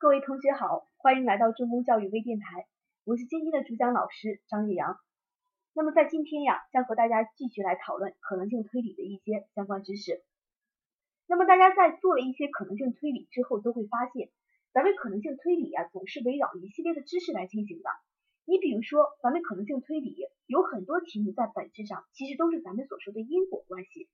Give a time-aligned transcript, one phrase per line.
[0.00, 2.66] 各位同学好，欢迎来到中公教育微电台，
[3.04, 4.96] 我是今天的主讲老师张玉阳。
[5.74, 10.24] 那么在今天呀，将和大家继续来讨论可能性推理的一些相关知识。
[11.26, 14.30] 那么大家在做了一些可能性推理之后，都会发现，
[14.72, 17.90] 咱们可能性推理呀，总是围绕一系列的知识来进行的。
[18.46, 24.08] 你比如说，咱们可能性推理有很多题目在本质上其实都是咱们所说的因果关系，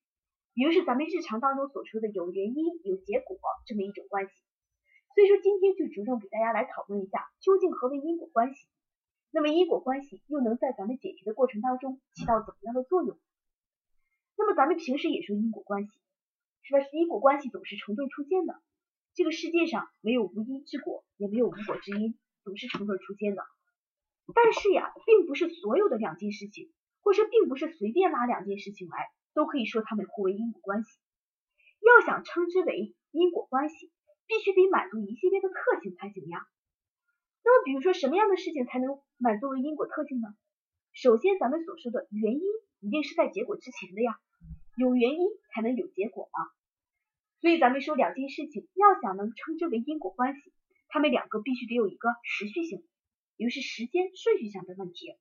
[0.52, 4.32] 比如是咱们日常当中所说的有原因有结果这么一种关系。
[5.16, 8.68] 所以说今天就着重给大家来讨论一下，究竟何为因果关系？
[9.30, 13.18] 那么因果关系又能在咱们解题的过程当中起到怎么样的作用？
[14.36, 15.98] 那么咱们平时也说因果关系，
[16.60, 16.80] 是吧？
[16.92, 18.60] 因果关系总是成对出现的。
[19.14, 23.42] 这个世界上没有无因之果，也没有无果之因，总是成对出现的。
[24.34, 30.98] 但是呀，并不是所有的两件事情，或者并不是随便拉两件事情来，都可以说它们互为因果关系。
[31.80, 33.90] 要想称之为因果关系。
[34.26, 36.46] 必须得满足一系列的特性才行呀。
[37.44, 40.28] 那么，比如说什么样的事情才能满足为因果特性呢？
[40.92, 42.40] 首先，咱们所说的原因
[42.80, 44.18] 一定是在结果之前的呀，
[44.76, 46.50] 有原因才能有结果嘛。
[47.40, 50.52] 所以，咱们说两件事情要想能称之为因果关系，
[50.88, 52.82] 它们两个必须得有一个时序性，
[53.36, 55.14] 也就是时间顺序上的问题。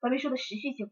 [0.00, 0.90] 咱们说的时序性，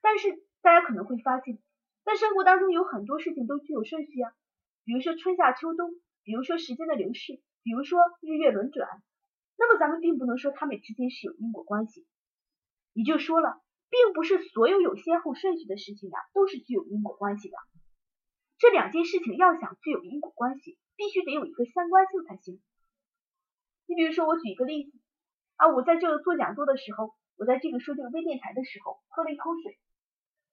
[0.00, 1.58] 但是大家可能会发现，
[2.04, 4.32] 在生活当中有很多事情都具有顺序啊。
[4.88, 5.90] 比如说春夏秋冬，
[6.22, 8.88] 比如说时间的流逝，比如说日月轮转，
[9.58, 12.06] 那么咱们并不能说它们之间是有因果关系。
[12.94, 17.58] 也就说了，并不是所有有先后顺序的事情呀都是具有因果关系的。
[18.56, 22.58] 这两件事情要想具有因果关系，必须得有一个相关性才行。
[23.84, 24.98] 你比如说，我举一个例子
[25.56, 29.78] 啊，我在这个做讲座的时候，我在这个说这个微电台的时候喝了一口水，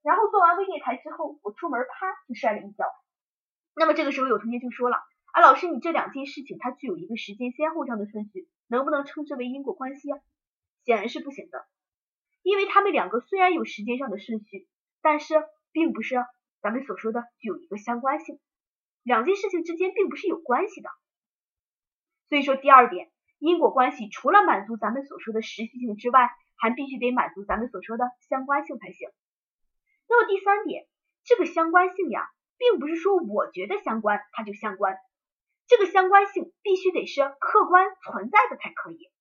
[0.02, 2.84] 然后做完微电台之后，我出门啪就摔了一跤。
[3.78, 4.98] 那么这个时候有同学就说了，
[5.34, 10.18] 啊老师你这两件事情它具有一个时间先后上的顺序，能不能称之为因果关系啊？
[10.86, 11.68] 显然是不行的，
[12.42, 14.68] 因为他们两个虽然有时间上的顺序，
[15.02, 15.44] 但是
[15.74, 16.16] 并不是
[16.62, 18.40] 咱们所说的具有一个相关性，
[19.04, 20.90] 两件事情之间并不是有关系的。
[22.30, 29.10] 所以说第二点，因果关系除了满足咱们所说的实际性之外，还必须得满足咱们所说的相关性才行。
[30.08, 30.88] 那么第三点，
[31.26, 32.30] 这个相关性呀。
[32.58, 34.98] 并不是说我觉得相关它就相关，
[35.68, 39.12] 这个相关性必须得是客观存在的才可以。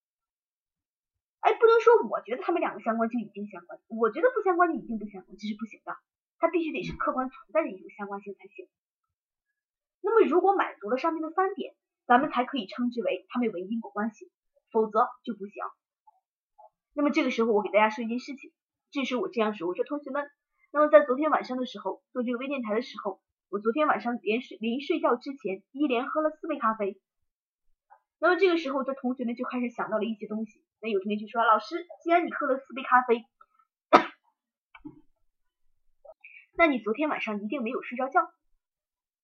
[1.40, 5.96] 哎，不能说我觉得他们两个相关就一定相关，我觉得不相关就一定不相关，这是不行的。
[6.38, 8.68] 它必须得是客观存在的一种相关性才行。
[10.00, 11.74] 那么如果满足了上面的三点，
[12.06, 14.30] 咱们才可以称之为它们为因果关系，
[14.70, 15.62] 否则就不行。
[16.92, 18.52] 那么这个时候我给大家说一件事情，
[18.90, 20.30] 这时我这样说，我说同学们。
[20.74, 27.00] 那么在昨天晚上的时候做这个微电台的时候，我昨天晚上连睡临睡觉之前一连喝了四杯咖啡。
[28.18, 30.64] 那么这个时候，这同学们就开始想到了一些东西。
[30.82, 33.24] 那有同学就说：“老师，既然你喝了四杯咖啡，
[36.58, 38.22] 那你昨天晚上一定没有睡着觉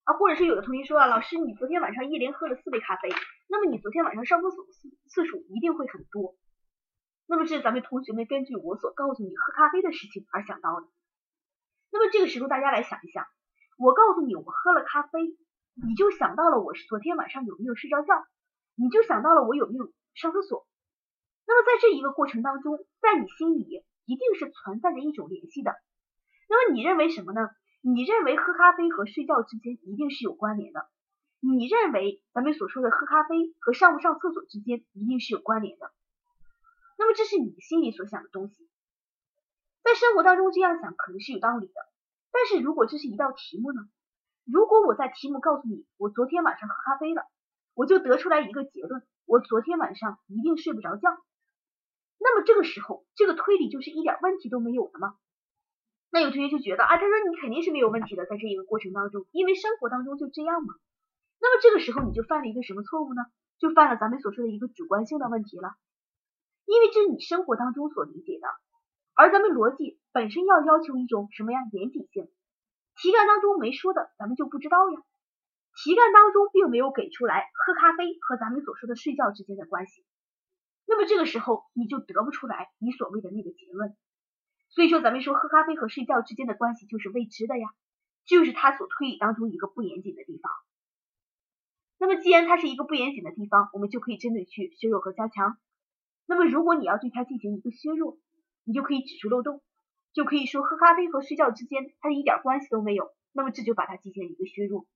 [0.05, 0.15] 啊？
[0.15, 3.09] 或者是有的同学说啊，老师，你昨天晚上一连喝了四杯咖啡，
[3.49, 6.37] 那么你昨天晚上上厕所次次数一定会很多。
[7.27, 10.87] 那么这是咱们同学们根据我所告诉你喝咖啡的事情而想到的。”
[11.93, 13.27] 那么这个时候，大家来想一想，
[13.79, 15.21] 我告诉你，我喝了咖啡，
[15.75, 18.15] 你就想到了我是昨天晚上有没有睡着觉，
[18.77, 20.67] 你就想到了我有没有上厕所。
[21.47, 25.75] 那么在这一个过程当中，在你心里一定是存在着一种联系的。
[26.49, 27.51] 那么你认为什么呢？
[27.83, 30.87] 你认为喝咖啡和睡觉之间一定是有关联的。
[31.41, 35.91] 你认为咱们所说的喝咖啡和上不上厕所之间一定是有关联的。
[36.99, 38.70] 那么这是你心里所想的东西。
[39.83, 41.75] 在生活当中这样想可能是有道理的，
[42.31, 43.81] 但是如果这是一道题目呢？
[44.45, 47.23] 如果我在题目告诉你我昨天晚上喝咖啡了，
[47.75, 51.09] 我就得出来一个结论，我昨天晚上一定睡不着觉。
[52.19, 55.17] 那么这个时候这个推理就是一点问题都没有的吗？
[56.11, 60.75] 那有同学就觉得啊，他说你肯定是没有问题的，在这一个过程当中，因为生活当中就这样嘛。
[61.41, 63.23] 那么这个时候你就犯了一个什么错误呢？
[63.59, 65.75] 就犯了咱们所说的一个主观性的问题了，
[66.67, 68.49] 因为这是你生活当中所理解的。
[69.21, 72.33] 而咱们逻辑本身要要求一种什么样严谨性？
[72.97, 74.97] 题干当中没说的，咱们就不知道呀。
[75.77, 80.07] 题干当中并没有给出来喝咖啡和咱们所说的睡觉之间的关系，
[80.87, 83.95] 那么这个时候你就得不出来你所谓的那个结论。
[84.71, 87.69] 所以说，咱们说喝咖啡和睡觉之间的关系就是未知的呀，
[88.25, 90.51] 就是它所推理当中一个不严谨的地方。
[91.99, 95.59] 那么既然它是一个不严谨的地方，我们就可以针对去削弱和加强。
[96.25, 98.19] 那么如果你要对它进行一个削弱，
[98.71, 99.61] 你就可以指出漏洞，
[100.13, 104.87] 就可以说喝咖啡和睡觉之间它一点关系都没有，那么这就把它进行了一个削弱。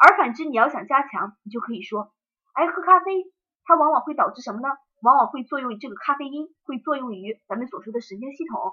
[0.00, 2.14] 而反之，你要想加强，你就可以说
[2.54, 3.30] 哎，喝咖啡
[3.64, 4.68] 它往往会导致什么呢？
[5.02, 8.72] 往往会作用于这个咖啡因会作用于咱们所说的神经系统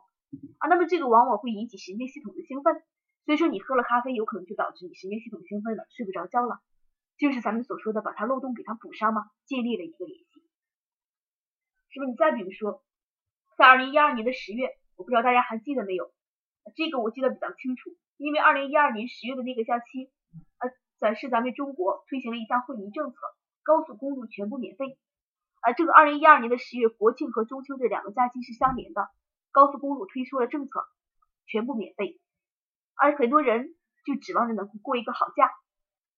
[0.59, 2.81] 啊，那么这个往往会引起神经系统的兴奋，
[3.25, 6.61] 所以说你喝了咖啡有可能就导致你神经系统兴奋了，睡不着觉了，
[7.17, 10.25] 就是咱们所说的把它漏洞给它补上嘛，建立了一个联系，
[11.89, 12.11] 是不是？
[12.11, 12.81] 你再比如说，
[13.57, 16.11] 在二零一二年的十月，我不知道大家还记得没有？
[16.75, 20.11] 这个我记得比较清楚，因为二零一二年十月的那个假期，
[20.59, 20.69] 呃，
[20.99, 23.17] 咱是咱们中国推行了一项惠民政策，
[23.63, 24.97] 高速公路全部免费。
[25.59, 29.09] 啊，这个二零一二年的十月，国庆和中秋这两个假期是相连的，
[29.51, 30.85] 高速公路推出了政策，
[31.45, 32.19] 全部免费，
[32.95, 35.51] 而很多人就指望着能过一个好假，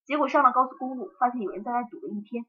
[0.05, 2.45] 结果上了高速公路，发现有人在那堵了一天，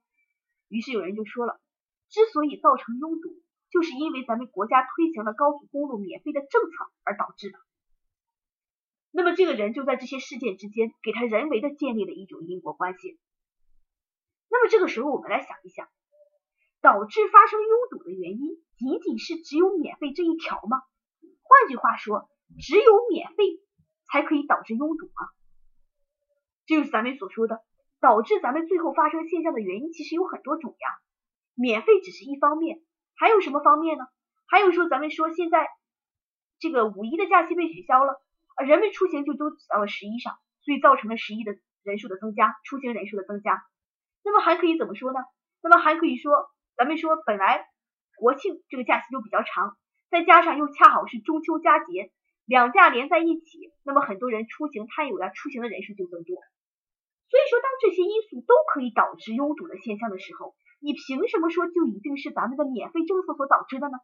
[0.69, 1.61] 于是有人就说了，
[2.09, 3.29] 之所以造成拥堵，
[3.71, 6.69] 就是因为咱们国家推行了高速公路免费的政策
[7.05, 7.59] 而导致的。
[9.11, 13.19] 那么这个人就在这些事件之间，给他人为的建立了一种因果关系。
[14.49, 15.89] 那么这个时候，我们来想一想。
[16.83, 20.83] 导致发生拥堵的原因，仅仅是只有免费这一条吗？
[21.43, 22.31] 换句话说，
[22.61, 23.43] 只有免费
[24.05, 25.33] 才可以导致拥堵吗？
[26.65, 27.65] 这就是咱们所说的，
[27.99, 30.89] 导致咱们最后发生现象的原因，其实有很多种呀。
[31.55, 32.81] 免费只是一方面，
[33.17, 34.05] 还有什么方面呢？
[34.47, 35.69] 还有说，咱们说现在
[36.59, 38.21] 这个五一的假期被取消了，
[38.57, 43.63] 啊，人们出行就都挤到了十一上，所以造成了十一的人数的增加，出行人数的增加。
[44.23, 45.21] 那么还可以怎么说呢？
[45.63, 46.51] 那么还可以说。
[46.77, 47.65] 咱们说，本来
[48.19, 49.79] 国庆这个假期就比较长，
[50.11, 52.13] 再加上又恰好是中秋佳节，
[52.45, 56.37] 两假连在一起，那么很多人出行探友呀，出行的人数就增多。
[57.31, 60.55] 所以说，当这些因素都可以导致拥堵的现象的时候，
[60.87, 63.99] 你凭什么说就一定是咱们的免费政策所导致的呢？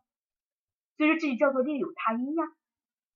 [0.96, 2.42] 所以说，这就叫做另有他因呀，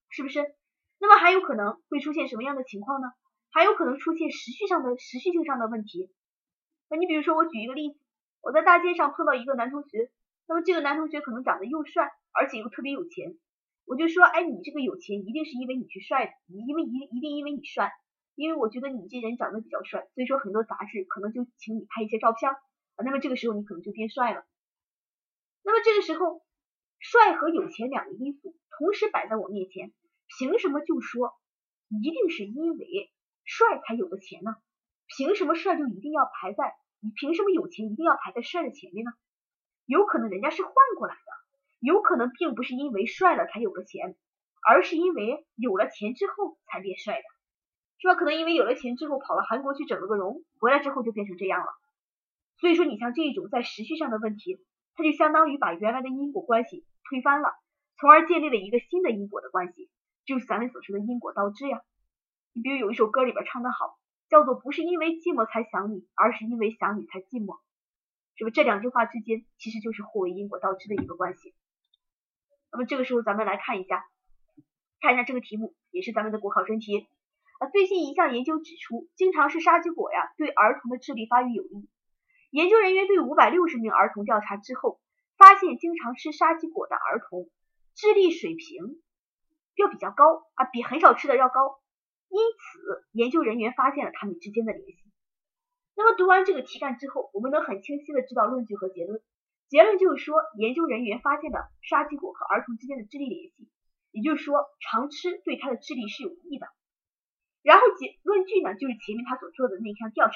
[0.09, 0.55] 是不是？
[1.01, 3.09] 那么还有可能会出现什么样的情况呢？
[3.51, 6.13] 还有可能出现时序上的时序性上的问题。
[6.89, 7.99] 那你比如说，我举一个例子。
[8.43, 10.13] 我在大街上碰到一个男同学，
[10.47, 13.37] 那么这个男同学可能长得又帅，而且又特别有钱，
[13.85, 17.91] 我就说，哎，你这个有钱一定是因为你去帅的，因为一一定因为你帅，
[18.37, 22.53] 因为我觉得你这人长得比较帅，所以说很多杂志可能就请你拍一些照片
[22.97, 24.45] 啊，那么这个时候你可能就变帅了。
[25.63, 26.43] 那么这个时候，
[26.99, 29.93] 帅和有钱两个因素同时摆在我面前，
[30.39, 31.35] 凭什么就说
[31.89, 33.13] 一定是因为
[33.45, 34.57] 帅才有的钱呢？
[35.07, 36.75] 凭什么帅就一定要排在？
[37.01, 39.13] 你凭什么有钱一定要排在帅的前面呢？
[39.85, 41.21] 有可能人家是换过来的，
[41.81, 44.17] 有可能并不是因为帅了才有了钱，
[44.67, 47.25] 而是因为有了钱之后才变帅的，
[47.99, 48.15] 是吧？
[48.15, 51.67] 可能因为有了钱之后跑了韩国去整了个容，回来之后就变成这样了。
[52.59, 54.59] 所以说，你像这一种在时序上的问题，
[54.95, 57.55] 它就相当于把原来的因果关系推翻了，
[57.99, 59.91] 从而建立了一个新的因果的关系，
[60.25, 61.83] 就是咱们所说的因果倒置呀。
[62.53, 63.99] 你比如有一首歌里边唱的好。
[64.29, 67.61] 叫做不是因为寂寞才想你，而是因为想你才寂寞，
[68.35, 68.51] 是不？
[68.51, 71.55] 这两句话之间其实就是互为因果倒置的一个关系。
[72.73, 74.05] 那么这个时候咱们来看一下，
[75.01, 77.07] 看一下这个题目也是咱们的国考真题
[77.61, 77.69] 啊。
[77.69, 81.89] 最近一项研究指出，经常吃沙棘果呀，对儿童的智力发育有益。
[82.51, 85.01] 研究人员对五百六十名儿童调查之后，
[85.37, 87.51] 发现经常吃沙棘果的儿童
[87.95, 89.03] 智力水平
[89.75, 91.81] 要比较高啊，比很少吃的要高。
[92.29, 95.13] 因此，研究人员发现了他们之间的联系。
[95.95, 99.23] 那么，读完这个题干之后，我们能很清晰的知道论据和结论。
[99.69, 103.71] 结论就是说，研究人员发现了沙棘果和儿童之间的智力联系，
[104.11, 106.67] 也就是说，常吃对他的智力是有益的。
[107.63, 110.35] 然后结论据呢，就是前面他所做的那项调查，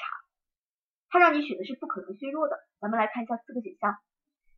[1.11, 2.57] 他让你选的是不可能削弱的。
[2.79, 3.97] 咱们来看一下四个选项，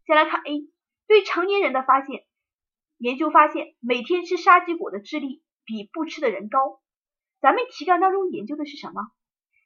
[0.06, 0.70] 先来看 A，
[1.08, 2.24] 对成年人的发现，
[2.98, 6.80] 研究发现每天吃沙棘果的智力比不吃的人高。
[7.42, 9.12] 咱们题干当中研究的是什么？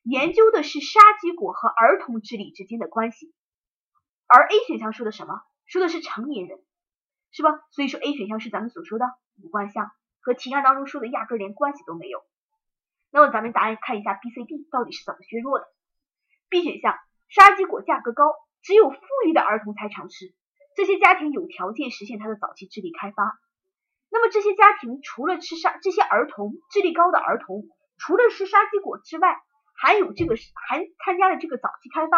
[0.03, 3.34] 研究的是沙棘果和儿童智力之间的关系，
[4.25, 5.41] 而 A 选项说的什么？
[5.65, 6.60] 说的是成年人，
[7.32, 7.60] 是吧？
[7.72, 9.06] 所以说 A 选项是咱们所说的
[9.44, 9.91] 无关项，
[10.22, 12.24] 和题干当中说的压根连关系都没有。
[13.12, 15.67] 那么咱们答案看一下 B、C、D 到底是怎么削弱的
[16.50, 16.96] ？B 选项，
[17.30, 20.34] 沙棘果价格高，只有富裕的儿童才常吃，
[20.75, 23.38] 这些家庭有条件实现他的早期智力开发。
[24.10, 27.63] 那么这些家庭除了吃沙，这些儿童智力高的儿童
[27.98, 29.38] 除了吃沙棘果之外，
[29.75, 30.36] 还有这个
[30.70, 32.18] 还参加了这个早期开发。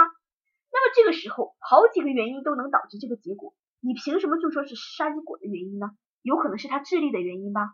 [0.71, 5.89] 那么这个时候好几个原因都能导致这个结果，你凭什么就说是沙棘果的原因呢？
[6.21, 7.74] 有可能是他智力的原因吧。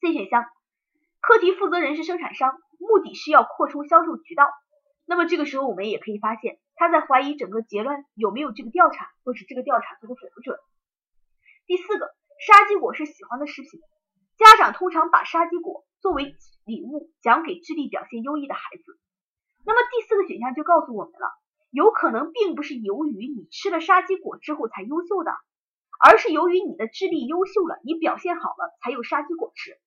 [0.00, 0.44] C 选项，
[1.20, 4.44] 课题负责人是生产商，目的是要扩充销售渠道。
[5.06, 10.58] 那么这个时候我们也可以发现他在怀疑整个结论有没有这个调查，或是这个调查做的准不准。
[11.66, 12.14] 第四个。
[12.36, 13.80] 沙棘果是喜欢的食品，
[14.36, 16.34] 家长通常把沙棘果作为
[16.66, 18.98] 礼物奖给智力表现优异的孩子。
[19.64, 21.30] 那么第四个选项就告诉我们了，
[21.70, 25.30] 有可能并不是由于你吃了沙棘果之后才优秀的，
[26.04, 29.78] 而是由于你的智力优秀了，你表现好了才有沙棘果吃。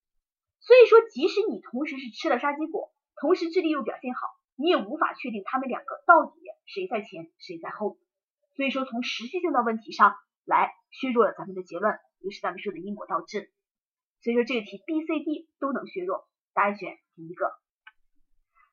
[0.62, 4.22] 所以说，即使你同时是吃了沙棘果，同时智力又表现好，
[4.58, 7.98] 你也无法确定他们两个到底谁在前谁在后。
[8.56, 13.52] 所以说，从实际性的问题上来削弱了咱们的结论，也是咱们说的因果倒置。
[14.20, 17.52] 所以说这个题 B、C、D 都能削弱，答案选第一个。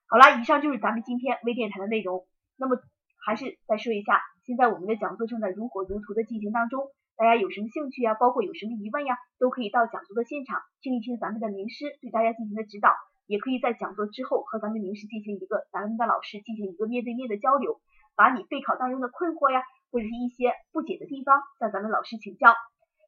[0.09, 2.27] 好了，以上就是咱们今天微电台的内容。
[2.57, 2.81] 那么
[3.27, 12.91] 还是再说一下，现在我们的讲座正在如火如荼的进行当中，大家有什么兴趣呀，包括有什么疑问呀，都可以到讲座的现场听一听咱们的名师对大家进行的指导，
[13.27, 17.81] 也可以在讲座之后和咱们名师进行一个咱们的老师进行一个面对面的交流，
[18.17, 22.55] 把你备考当中的困惑呀，或者是一些不解的地方向咱们老师请教。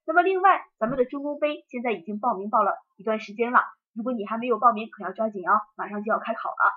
[0.07, 3.61] 那么另外，咱们的中公杯现在已经报名报了一段时间了，
[3.93, 6.73] 如果你还没有报名，可要抓紧哦，马上就要开考了。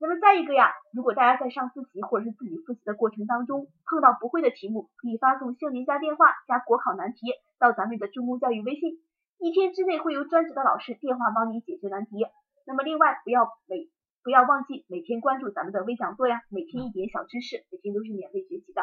[0.00, 7.20] 那么再一个呀，如果大家在上自习或者是自己复习的过程当中碰到不会的题目，可以发送姓名加电话加国考难题
[7.60, 8.98] 到咱们的中公教育微信，
[9.38, 12.26] 一天之内会由专职的老师电话帮你解决难题。
[12.66, 13.88] 那么另外不要每
[14.22, 18.82] 不要忘记每天关注咱们的微讲座呀，每天一点小知识，每天都是免费学习的。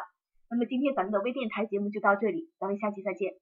[0.50, 3.34] 那么今天咱们的微电台节目就到这里，咱们下期再见。